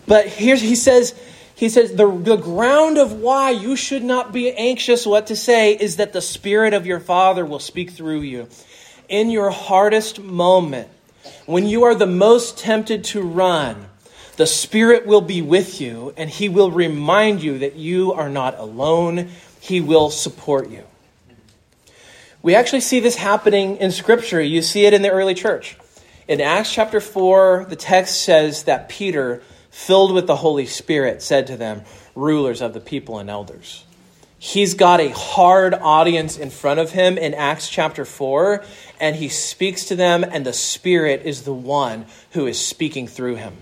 [0.07, 1.15] But here he says,
[1.55, 5.73] he says, the, the ground of why you should not be anxious what to say
[5.73, 8.49] is that the Spirit of your Father will speak through you.
[9.09, 10.89] In your hardest moment,
[11.47, 13.87] when you are the most tempted to run,
[14.37, 18.59] the Spirit will be with you and He will remind you that you are not
[18.59, 19.29] alone.
[19.61, 20.85] He will support you.
[22.43, 24.41] We actually see this happening in Scripture.
[24.41, 25.77] You see it in the early church.
[26.27, 31.47] In Acts chapter 4, the text says that Peter, filled with the Holy Spirit, said
[31.49, 31.83] to them,
[32.15, 33.85] Rulers of the people and elders.
[34.39, 38.65] He's got a hard audience in front of him in Acts chapter 4,
[38.99, 43.37] and he speaks to them, and the Spirit is the one who is speaking through
[43.37, 43.57] him.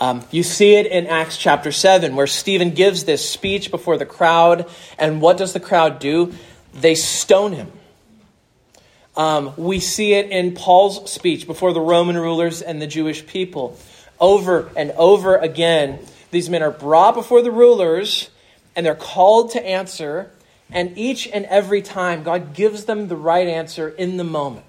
[0.00, 4.06] Um, you see it in Acts chapter 7, where Stephen gives this speech before the
[4.06, 4.66] crowd,
[4.98, 6.32] and what does the crowd do?
[6.72, 7.70] They stone him.
[9.14, 13.78] Um, we see it in Paul's speech before the Roman rulers and the Jewish people.
[14.18, 15.98] Over and over again,
[16.30, 18.30] these men are brought before the rulers
[18.74, 20.30] and they're called to answer.
[20.70, 24.64] And each and every time, God gives them the right answer in the moment.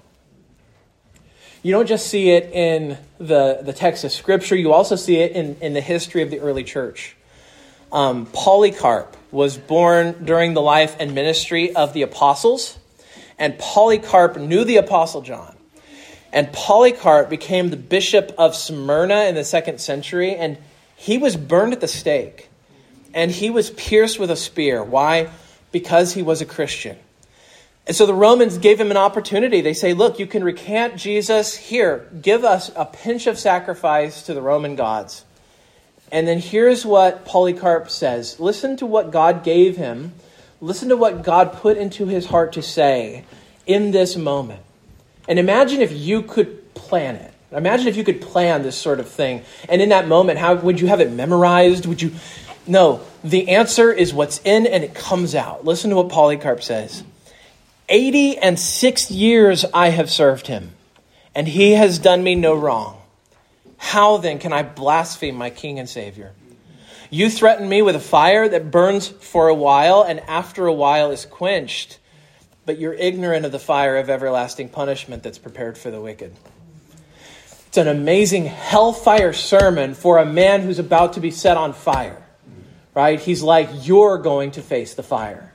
[1.62, 5.32] You don't just see it in the, the text of Scripture, you also see it
[5.32, 7.16] in, in the history of the early church.
[7.92, 12.78] Um, Polycarp was born during the life and ministry of the apostles
[13.42, 15.56] and Polycarp knew the Apostle John.
[16.32, 20.58] And Polycarp became the bishop of Smyrna in the second century, and
[20.94, 22.48] he was burned at the stake.
[23.12, 24.84] And he was pierced with a spear.
[24.84, 25.28] Why?
[25.72, 26.96] Because he was a Christian.
[27.86, 29.60] And so the Romans gave him an opportunity.
[29.60, 31.56] They say, Look, you can recant Jesus.
[31.56, 35.24] Here, give us a pinch of sacrifice to the Roman gods.
[36.10, 40.12] And then here's what Polycarp says Listen to what God gave him
[40.62, 43.24] Listen to what God put into his heart to say
[43.66, 44.60] in this moment.
[45.26, 47.34] And imagine if you could plan it.
[47.50, 49.42] Imagine if you could plan this sort of thing.
[49.68, 51.84] And in that moment, how would you have it memorized?
[51.86, 52.12] Would you
[52.64, 55.64] No, the answer is what's in and it comes out.
[55.64, 57.02] Listen to what Polycarp says.
[57.92, 60.70] 80 and 6 years I have served him,
[61.34, 63.02] and he has done me no wrong.
[63.76, 66.32] How then can I blaspheme my king and savior?
[67.10, 71.10] You threaten me with a fire that burns for a while and after a while
[71.10, 71.98] is quenched,
[72.64, 76.34] but you're ignorant of the fire of everlasting punishment that's prepared for the wicked.
[77.66, 82.22] It's an amazing hellfire sermon for a man who's about to be set on fire,
[82.94, 83.20] right?
[83.20, 85.51] He's like, You're going to face the fire.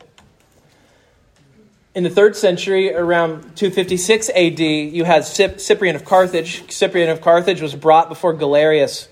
[1.96, 6.72] In the third century, around 256 AD, you had Cyprian of Carthage.
[6.72, 9.08] Cyprian of Carthage was brought before Galerius.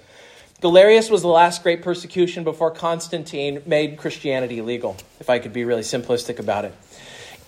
[0.61, 5.65] Galerius was the last great persecution before Constantine made Christianity legal, if I could be
[5.65, 6.73] really simplistic about it.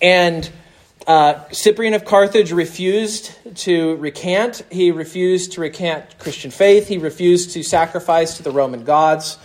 [0.02, 0.50] And
[1.08, 4.64] uh, Cyprian of Carthage refused to recant.
[4.72, 6.88] He refused to recant Christian faith.
[6.88, 9.38] He refused to sacrifice to the Roman gods.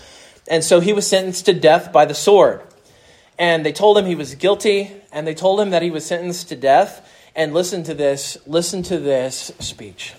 [0.49, 2.63] And so he was sentenced to death by the sword.
[3.39, 6.49] And they told him he was guilty, and they told him that he was sentenced
[6.51, 7.09] to death.
[7.35, 10.15] And listen to this, listen to this speech.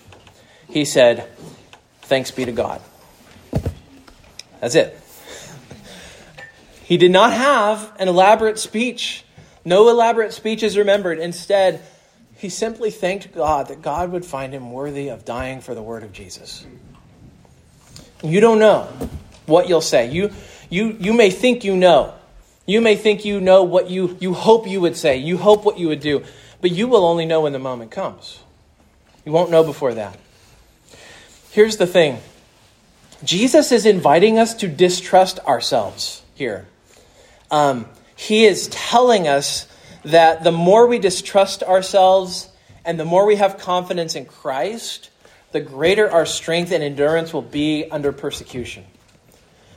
[0.68, 1.28] He said,
[2.02, 2.82] Thanks be to God.
[4.60, 4.98] That's it.
[6.82, 9.24] He did not have an elaborate speech.
[9.64, 11.18] No elaborate speech is remembered.
[11.18, 11.82] Instead,
[12.36, 16.02] he simply thanked God that God would find him worthy of dying for the word
[16.02, 16.66] of Jesus.
[18.22, 18.82] You don't know
[19.46, 20.10] what you'll say.
[20.10, 20.30] You,
[20.68, 22.14] you, you may think you know.
[22.66, 25.16] You may think you know what you, you hope you would say.
[25.16, 26.24] You hope what you would do.
[26.60, 28.40] But you will only know when the moment comes.
[29.24, 30.18] You won't know before that.
[31.50, 32.20] Here's the thing
[33.22, 36.66] Jesus is inviting us to distrust ourselves here.
[37.50, 39.68] Um, he is telling us
[40.04, 42.48] that the more we distrust ourselves
[42.84, 45.10] and the more we have confidence in Christ,
[45.52, 48.84] the greater our strength and endurance will be under persecution.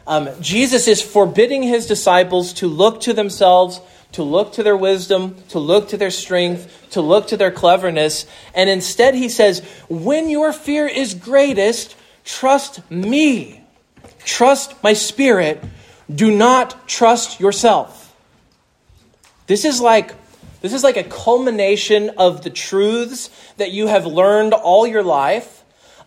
[0.07, 3.81] Um, Jesus is forbidding his disciples to look to themselves,
[4.13, 8.25] to look to their wisdom, to look to their strength, to look to their cleverness.
[8.55, 13.61] And instead, he says, When your fear is greatest, trust me.
[14.23, 15.63] Trust my spirit.
[16.13, 18.15] Do not trust yourself.
[19.47, 20.15] This is like
[20.61, 25.56] this is like a culmination of the truths that you have learned all your life,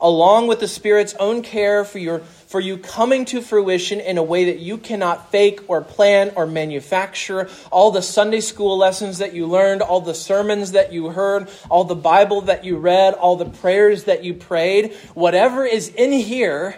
[0.00, 4.22] along with the Spirit's own care for your for you coming to fruition in a
[4.24, 7.48] way that you cannot fake or plan or manufacture.
[7.70, 11.84] All the Sunday school lessons that you learned, all the sermons that you heard, all
[11.84, 16.76] the Bible that you read, all the prayers that you prayed, whatever is in here,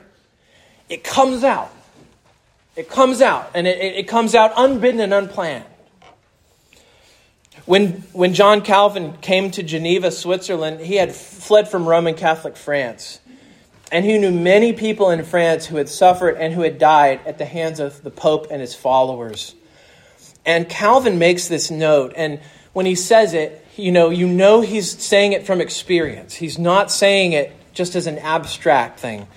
[0.91, 1.73] it comes out.
[2.77, 5.65] It comes out, and it, it comes out unbidden and unplanned.
[7.65, 13.21] When, when John Calvin came to Geneva, Switzerland, he had fled from Roman Catholic France.
[13.93, 17.38] And he knew many people in France who had suffered and who had died at
[17.38, 19.55] the hands of the Pope and his followers.
[20.45, 22.41] And Calvin makes this note, and
[22.73, 26.35] when he says it, you know, you know he's saying it from experience.
[26.35, 29.29] He's not saying it just as an abstract thing.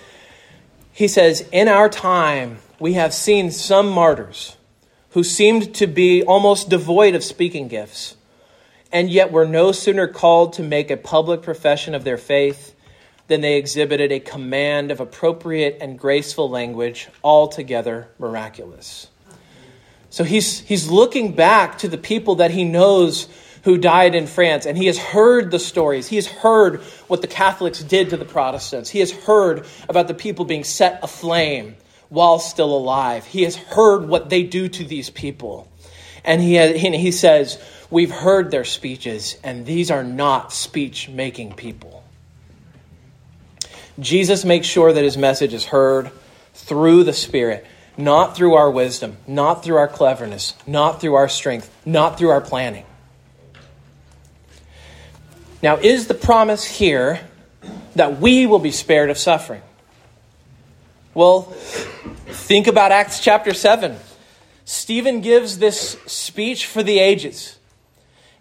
[0.91, 4.54] He says, In our time, we have seen some martyrs
[5.15, 8.17] who seemed to be almost devoid of speaking gifts,
[8.91, 12.75] and yet were no sooner called to make a public profession of their faith
[13.27, 19.07] than they exhibited a command of appropriate and graceful language, altogether miraculous.
[20.09, 23.29] So he's, he's looking back to the people that he knows
[23.63, 26.09] who died in France, and he has heard the stories.
[26.09, 28.89] He has heard what the Catholics did to the Protestants.
[28.89, 31.77] He has heard about the people being set aflame
[32.09, 33.25] while still alive.
[33.25, 35.71] He has heard what they do to these people.
[36.23, 41.53] And he, has, he says, We've heard their speeches, and these are not speech making
[41.53, 42.03] people.
[43.99, 46.11] Jesus makes sure that his message is heard
[46.53, 47.65] through the Spirit,
[47.97, 52.41] not through our wisdom, not through our cleverness, not through our strength, not through our
[52.41, 52.85] planning.
[55.61, 57.19] Now, is the promise here
[57.95, 59.61] that we will be spared of suffering?
[61.15, 63.95] Well, think about Acts chapter 7.
[64.65, 67.57] Stephen gives this speech for the ages.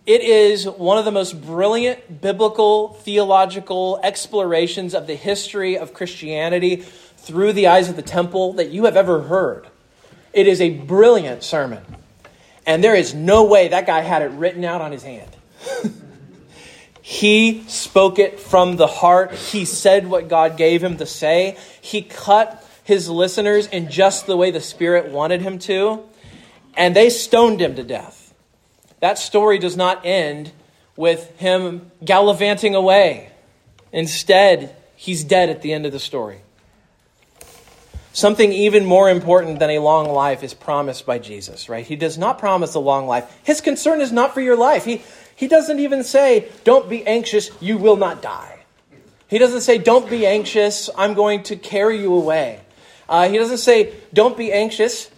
[0.07, 6.79] It is one of the most brilliant biblical theological explorations of the history of Christianity
[7.17, 9.69] through the eyes of the temple that you have ever heard.
[10.33, 11.85] It is a brilliant sermon.
[12.67, 15.31] And there is no way that guy had it written out on his hand.
[17.03, 19.33] he spoke it from the heart.
[19.33, 21.57] He said what God gave him to say.
[21.81, 26.05] He cut his listeners in just the way the Spirit wanted him to.
[26.77, 28.25] And they stoned him to death
[29.05, 30.51] that story does not end
[30.97, 33.31] with him gallivanting away.
[33.93, 36.39] Instead, he's dead at the end of the story.
[38.15, 41.87] Something even more important than a long life is promised by Jesus, right?
[41.87, 43.31] He does not promise a long life.
[43.45, 44.87] His concern is not for your life.
[44.87, 45.03] He,
[45.37, 48.65] he doesn't even say, Don't be anxious, you will not die.
[49.29, 52.63] He doesn't say, Don't be anxious, I'm going to carry you away.
[53.09, 55.11] Uh, he doesn't say, Don't be anxious,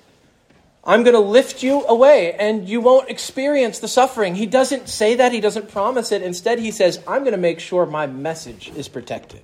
[0.85, 4.37] I'm going to lift you away and you won't experience the suffering.
[4.37, 6.23] He doesn't say that, he doesn't promise it.
[6.23, 9.41] Instead, he says, I'm going to make sure my message is protected.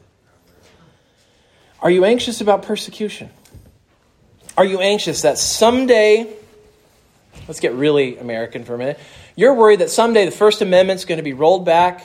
[1.80, 3.30] Are you anxious about persecution?
[4.56, 6.32] Are you anxious that someday
[7.48, 9.00] Let's get really American for a minute.
[9.34, 12.04] You're worried that someday the First Amendment's going to be rolled back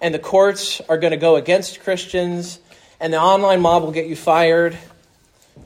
[0.00, 2.58] and the courts are going to go against Christians
[2.98, 4.76] and the online mob will get you fired.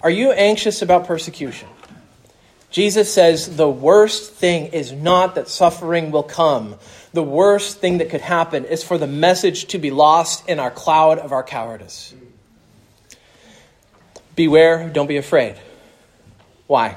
[0.03, 1.69] Are you anxious about persecution?
[2.71, 6.77] Jesus says the worst thing is not that suffering will come.
[7.13, 10.71] The worst thing that could happen is for the message to be lost in our
[10.71, 12.15] cloud of our cowardice.
[14.37, 15.57] Beware, don't be afraid.
[16.67, 16.97] Why?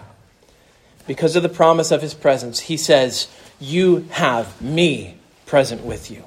[1.08, 3.28] Because of the promise of his presence, he says,
[3.60, 5.16] You have me
[5.46, 6.26] present with you.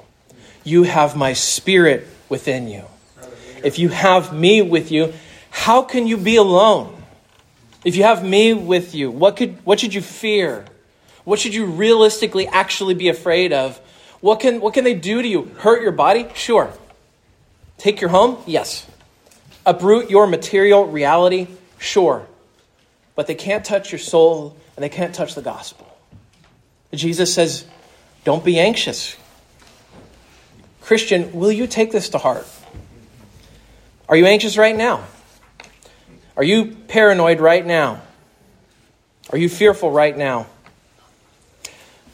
[0.65, 2.85] You have my spirit within you.
[3.63, 5.13] If you have me with you,
[5.55, 6.93] how can you be alone?
[7.85, 10.65] If you have me with you, what, could, what should you fear?
[11.23, 13.79] What should you realistically actually be afraid of?
[14.21, 15.45] What can, what can they do to you?
[15.59, 16.27] Hurt your body?
[16.35, 16.73] Sure.
[17.79, 18.37] Take your home?
[18.47, 18.85] Yes.
[19.65, 21.47] Uproot your material reality?
[21.79, 22.27] Sure.
[23.15, 25.87] But they can't touch your soul and they can't touch the gospel.
[26.93, 27.65] Jesus says,
[28.25, 29.17] Don't be anxious.
[30.83, 32.47] Christian, will you take this to heart?
[34.09, 35.05] Are you anxious right now?
[36.37, 38.03] Are you paranoid right now?
[39.31, 40.47] Are you fearful right now?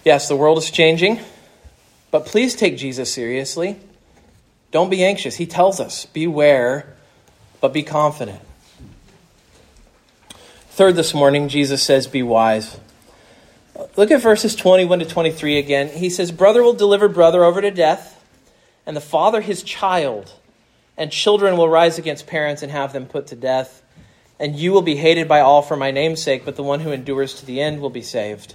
[0.04, 1.20] Yes, the world is changing,
[2.10, 3.78] but please take Jesus seriously.
[4.70, 5.36] Don't be anxious.
[5.36, 6.94] He tells us, beware,
[7.60, 8.40] but be confident.
[10.70, 12.78] Third, this morning, Jesus says, be wise.
[13.96, 15.88] Look at verses 21 to 23 again.
[15.88, 18.22] He says, Brother will deliver brother over to death,
[18.86, 20.32] and the father his child,
[20.96, 23.82] and children will rise against parents and have them put to death
[24.40, 26.90] and you will be hated by all for my name's sake, but the one who
[26.90, 28.54] endures to the end will be saved.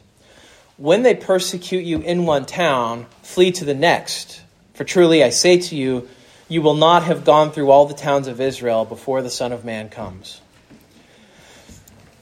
[0.78, 4.42] When they persecute you in one town, flee to the next.
[4.74, 6.10] For truly I say to you,
[6.50, 9.64] you will not have gone through all the towns of Israel before the Son of
[9.64, 10.42] Man comes.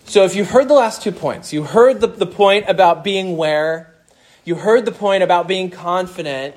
[0.05, 3.37] So, if you heard the last two points, you heard the, the point about being
[3.37, 3.95] where,
[4.43, 6.55] you heard the point about being confident,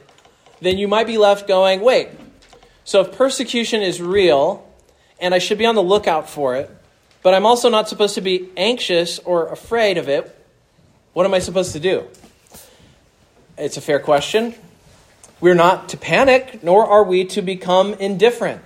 [0.61, 2.09] then you might be left going, wait,
[2.85, 4.69] so if persecution is real,
[5.21, 6.76] and I should be on the lookout for it,
[7.27, 10.33] but I'm also not supposed to be anxious or afraid of it.
[11.13, 12.07] What am I supposed to do?
[13.59, 14.55] It's a fair question.
[15.41, 18.63] We're not to panic, nor are we to become indifferent.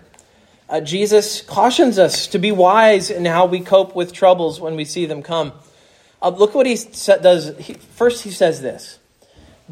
[0.68, 4.84] Uh, Jesus cautions us to be wise in how we cope with troubles when we
[4.84, 5.52] see them come.
[6.20, 7.56] Uh, look what he does.
[7.56, 8.98] He, first, he says this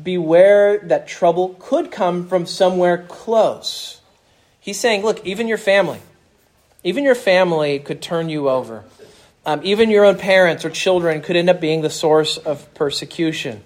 [0.02, 4.00] Beware that trouble could come from somewhere close.
[4.60, 6.00] He's saying, look, even your family,
[6.84, 8.84] even your family could turn you over.
[9.44, 13.62] Um, even your own parents or children could end up being the source of persecution.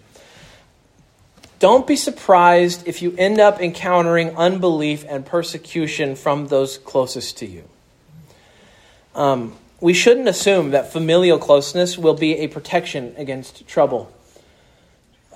[1.58, 7.46] Don't be surprised if you end up encountering unbelief and persecution from those closest to
[7.46, 7.68] you.
[9.14, 14.12] Um, we shouldn't assume that familial closeness will be a protection against trouble.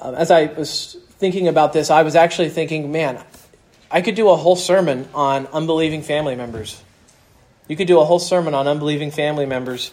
[0.01, 3.23] Um, as I was thinking about this, I was actually thinking, man,
[3.91, 6.81] I could do a whole sermon on unbelieving family members.
[7.69, 9.91] You could do a whole sermon on unbelieving family members.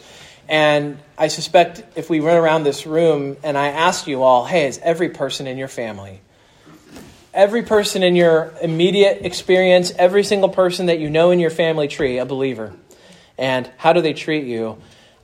[0.47, 4.67] And I suspect if we run around this room and I ask you all, hey,
[4.67, 6.21] is every person in your family,
[7.33, 11.87] every person in your immediate experience, every single person that you know in your family
[11.87, 12.73] tree, a believer?
[13.37, 14.77] And how do they treat you?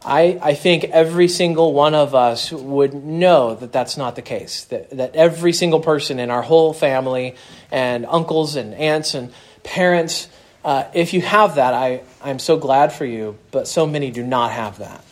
[0.03, 4.63] I, I think every single one of us would know that that's not the case.
[4.65, 7.35] That, that every single person in our whole family,
[7.71, 9.33] and uncles and aunts and
[9.63, 10.29] parents,
[10.69, 14.21] uh, if you have that, I, I'm so glad for you, but so many do
[14.21, 15.03] not have that.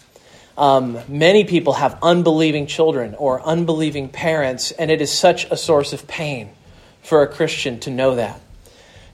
[0.55, 5.93] Um, many people have unbelieving children or unbelieving parents, and it is such a source
[5.93, 6.51] of pain
[7.01, 8.39] for a Christian to know that.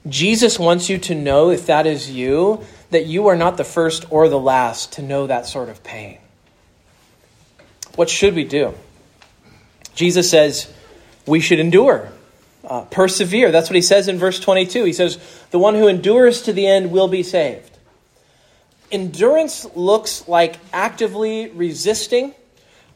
[0.06, 4.04] Jesus wants you to know, if that is you, that you are not the first
[4.12, 6.18] or the last to know that sort of pain.
[7.94, 8.74] What should we do?
[9.94, 10.70] Jesus says
[11.26, 12.12] we should endure
[12.66, 13.50] uh, persevere.
[13.50, 14.84] That's what he says in verse 22.
[14.84, 15.18] He says,
[15.54, 17.78] The one who endures to the end will be saved.
[18.90, 22.34] Endurance looks like actively resisting,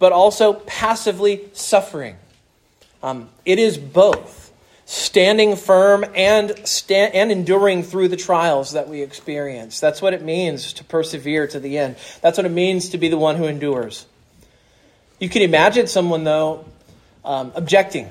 [0.01, 2.17] but also passively suffering.
[3.01, 4.53] Um, it is both
[4.87, 9.79] standing firm and, sta- and enduring through the trials that we experience.
[9.79, 11.95] That's what it means to persevere to the end.
[12.23, 14.05] That's what it means to be the one who endures.
[15.21, 16.65] You can imagine someone, though,
[17.25, 18.09] um, objecting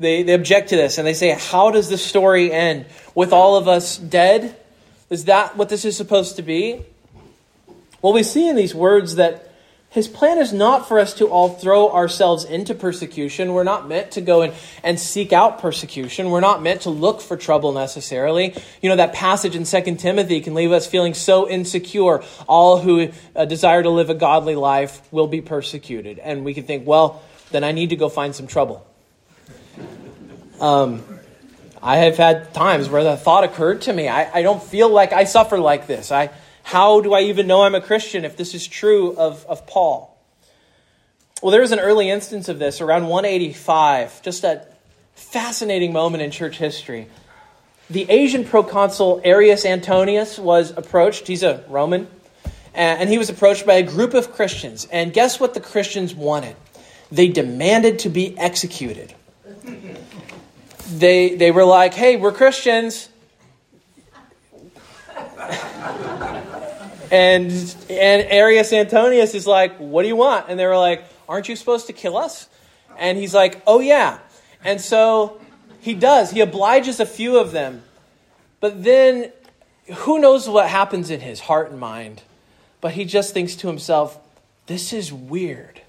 [0.00, 2.86] they, they object to this and they say, How does the story end?
[3.14, 4.56] With all of us dead?
[5.10, 6.84] Is that what this is supposed to be?
[8.02, 9.52] Well, we see in these words that
[9.90, 13.54] His plan is not for us to all throw ourselves into persecution.
[13.54, 14.52] We're not meant to go and,
[14.84, 16.30] and seek out persecution.
[16.30, 18.54] We're not meant to look for trouble necessarily.
[18.82, 22.22] You know, that passage in 2 Timothy can leave us feeling so insecure.
[22.46, 26.20] All who uh, desire to live a godly life will be persecuted.
[26.20, 28.87] And we can think, well, then I need to go find some trouble.
[30.60, 31.04] Um,
[31.80, 35.12] I have had times where the thought occurred to me I, I don't feel like
[35.12, 36.10] I suffer like this.
[36.10, 36.30] I
[36.64, 40.14] how do I even know I'm a Christian if this is true of, of Paul?
[41.40, 44.66] Well, there was an early instance of this around 185, just a
[45.14, 47.06] fascinating moment in church history.
[47.88, 51.26] The Asian proconsul Arrius Antonius was approached.
[51.26, 52.06] He's a Roman.
[52.74, 54.86] And he was approached by a group of Christians.
[54.92, 56.54] And guess what the Christians wanted?
[57.10, 59.14] They demanded to be executed.
[60.90, 63.08] They, they were like, hey, we're Christians.
[67.10, 67.50] And
[67.88, 71.56] and Arrius Antonius is like, "What do you want?" And they were like, "Aren't you
[71.56, 72.48] supposed to kill us?"
[72.98, 74.18] And he's like, "Oh yeah."
[74.62, 75.40] And so
[75.80, 76.30] he does.
[76.30, 77.82] He obliges a few of them.
[78.60, 79.32] But then
[79.94, 82.22] who knows what happens in his heart and mind?
[82.80, 84.18] But he just thinks to himself,
[84.66, 85.80] "This is weird.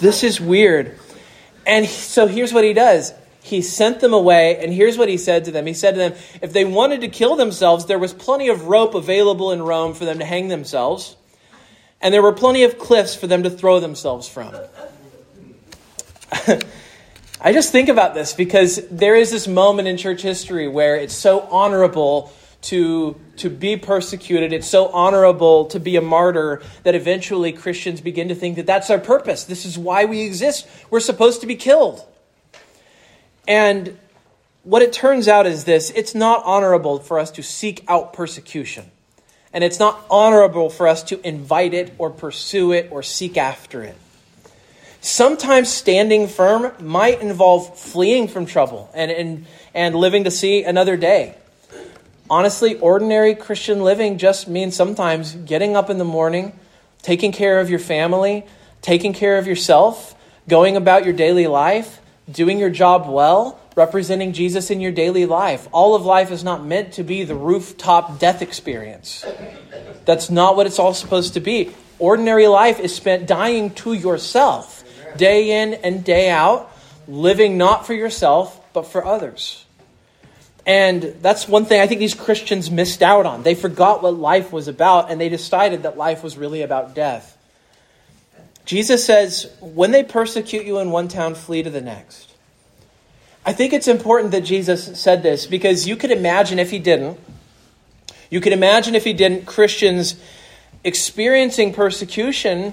[0.00, 0.98] This is weird."
[1.66, 3.12] And so here's what he does
[3.46, 5.66] he sent them away, and here's what he said to them.
[5.66, 8.96] He said to them, if they wanted to kill themselves, there was plenty of rope
[8.96, 11.14] available in Rome for them to hang themselves,
[12.00, 14.52] and there were plenty of cliffs for them to throw themselves from.
[17.40, 21.14] I just think about this because there is this moment in church history where it's
[21.14, 22.32] so honorable
[22.62, 28.26] to, to be persecuted, it's so honorable to be a martyr that eventually Christians begin
[28.26, 29.44] to think that that's our purpose.
[29.44, 30.66] This is why we exist.
[30.90, 32.04] We're supposed to be killed.
[33.46, 33.98] And
[34.62, 38.90] what it turns out is this it's not honorable for us to seek out persecution.
[39.52, 43.82] And it's not honorable for us to invite it or pursue it or seek after
[43.82, 43.96] it.
[45.00, 50.96] Sometimes standing firm might involve fleeing from trouble and, and, and living to see another
[50.96, 51.36] day.
[52.28, 56.58] Honestly, ordinary Christian living just means sometimes getting up in the morning,
[57.02, 58.44] taking care of your family,
[58.82, 60.16] taking care of yourself,
[60.48, 65.68] going about your daily life, doing your job well, representing Jesus in your daily life.
[65.72, 69.24] All of life is not meant to be the rooftop death experience.
[70.04, 71.72] That's not what it's all supposed to be.
[71.98, 74.84] Ordinary life is spent dying to yourself,
[75.16, 76.70] day in and day out,
[77.08, 79.64] living not for yourself, but for others.
[80.66, 83.44] And that's one thing I think these Christians missed out on.
[83.44, 87.35] They forgot what life was about, and they decided that life was really about death.
[88.66, 92.34] Jesus says, when they persecute you in one town, flee to the next.
[93.46, 97.18] I think it's important that Jesus said this because you could imagine if he didn't,
[98.28, 100.16] you could imagine if he didn't, Christians
[100.82, 102.72] experiencing persecution,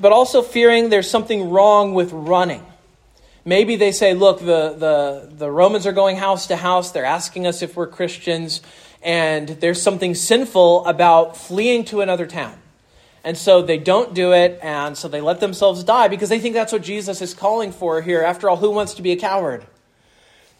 [0.00, 2.66] but also fearing there's something wrong with running.
[3.44, 7.46] Maybe they say, look, the, the, the Romans are going house to house, they're asking
[7.46, 8.60] us if we're Christians,
[9.02, 12.58] and there's something sinful about fleeing to another town.
[13.24, 16.54] And so they don't do it, and so they let themselves die because they think
[16.54, 18.22] that's what Jesus is calling for here.
[18.22, 19.66] After all, who wants to be a coward?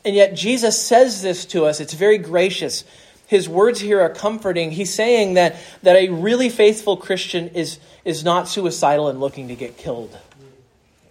[0.04, 1.80] And yet Jesus says this to us.
[1.80, 2.84] It's very gracious.
[3.26, 4.70] His words here are comforting.
[4.70, 9.54] He's saying that, that a really faithful Christian is, is not suicidal and looking to
[9.54, 10.16] get killed.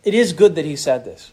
[0.04, 1.32] It is good that he said this.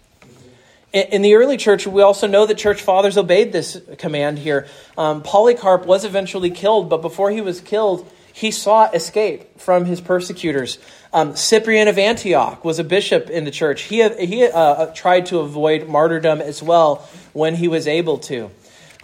[0.93, 4.69] In the early church, we also know that church fathers obeyed this command here.
[4.97, 10.01] Um, Polycarp was eventually killed, but before he was killed, he sought escape from his
[10.01, 10.79] persecutors.
[11.13, 13.83] Um, Cyprian of Antioch was a bishop in the church.
[13.83, 18.51] He, he uh, uh, tried to avoid martyrdom as well when he was able to.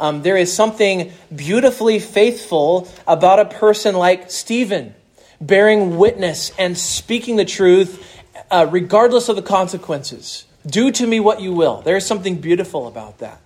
[0.00, 4.96] Um, there is something beautifully faithful about a person like Stephen,
[5.40, 8.04] bearing witness and speaking the truth
[8.50, 10.44] uh, regardless of the consequences.
[10.66, 11.82] Do to me what you will.
[11.82, 13.40] There is something beautiful about that.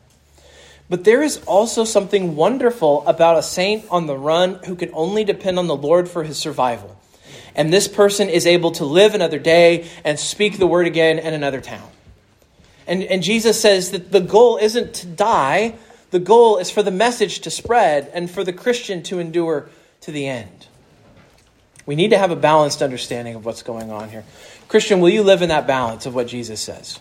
[0.94, 5.24] But there is also something wonderful about a saint on the run who can only
[5.24, 6.96] depend on the Lord for his survival.
[7.56, 11.34] And this person is able to live another day and speak the word again in
[11.34, 11.90] another town.
[12.86, 15.74] And, and Jesus says that the goal isn't to die,
[16.12, 19.68] the goal is for the message to spread and for the Christian to endure
[20.02, 20.68] to the end.
[21.86, 24.22] We need to have a balanced understanding of what's going on here.
[24.68, 27.00] Christian, will you live in that balance of what Jesus says?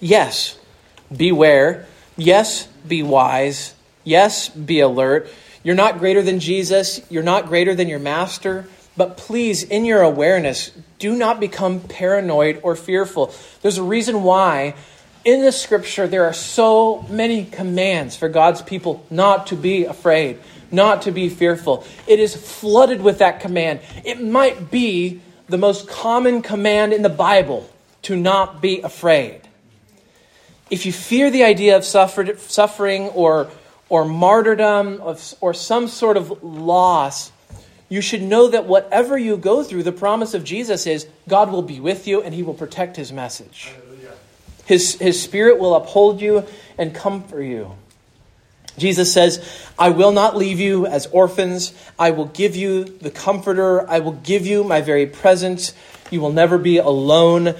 [0.00, 0.58] Yes,
[1.10, 1.86] beware
[2.20, 3.74] Yes, be wise.
[4.04, 5.28] Yes, be alert.
[5.62, 7.00] You're not greater than Jesus.
[7.10, 8.66] You're not greater than your master.
[8.96, 13.32] But please, in your awareness, do not become paranoid or fearful.
[13.62, 14.74] There's a reason why
[15.24, 20.38] in the scripture there are so many commands for God's people not to be afraid,
[20.70, 21.84] not to be fearful.
[22.06, 23.80] It is flooded with that command.
[24.04, 27.68] It might be the most common command in the Bible
[28.02, 29.42] to not be afraid.
[30.70, 33.50] If you fear the idea of suffer, suffering or,
[33.88, 35.02] or martyrdom
[35.40, 37.32] or some sort of loss,
[37.88, 41.62] you should know that whatever you go through, the promise of Jesus is God will
[41.62, 43.72] be with you and he will protect his message.
[44.64, 46.46] His, his spirit will uphold you
[46.78, 47.72] and comfort you.
[48.78, 49.44] Jesus says,
[49.76, 51.74] I will not leave you as orphans.
[51.98, 53.88] I will give you the comforter.
[53.90, 55.74] I will give you my very presence.
[56.12, 57.56] You will never be alone.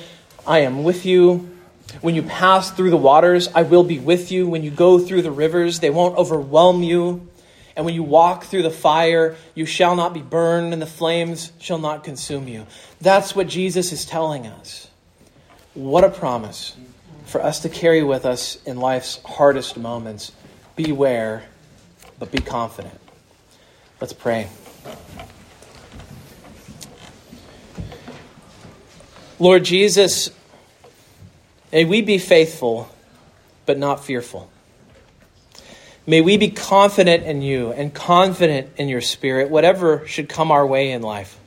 [0.47, 1.51] I am with you.
[2.01, 4.49] When you pass through the waters, I will be with you.
[4.49, 7.28] When you go through the rivers, they won't overwhelm you.
[7.76, 11.53] And when you walk through the fire, you shall not be burned, and the flames
[11.59, 12.66] shall not consume you.
[13.01, 14.88] That's what Jesus is telling us.
[15.74, 16.76] What a promise
[17.26, 20.32] for us to carry with us in life's hardest moments.
[20.76, 21.45] Beware,
[22.18, 22.99] but be confident.
[24.01, 24.49] Let's pray.
[29.38, 30.30] Lord Jesus,
[31.73, 32.89] may we be faithful,
[33.66, 34.51] but not fearful.
[36.07, 40.66] May we be confident in you and confident in your spirit, whatever should come our
[40.66, 41.39] way in life.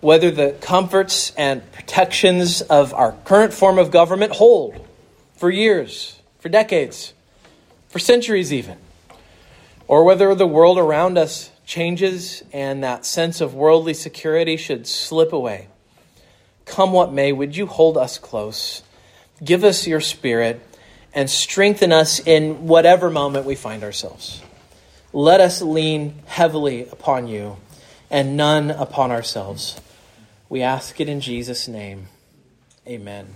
[0.00, 4.86] Whether the comforts and protections of our current form of government hold
[5.36, 7.14] for years, for decades,
[7.88, 8.78] for centuries even,
[9.86, 15.32] or whether the world around us changes and that sense of worldly security should slip
[15.32, 15.68] away.
[16.64, 18.82] Come what may, would you hold us close?
[19.42, 20.60] Give us your spirit
[21.12, 24.42] and strengthen us in whatever moment we find ourselves.
[25.12, 27.56] Let us lean heavily upon you
[28.10, 29.80] and none upon ourselves.
[30.48, 32.08] We ask it in Jesus' name.
[32.86, 33.34] Amen.